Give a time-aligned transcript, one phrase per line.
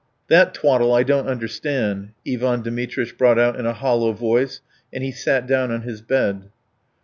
[0.29, 4.59] "That twaddle I don't understand..." Ivan Dmitritch brought out in a hollow voice,
[4.91, 6.49] and he sat down on his bed.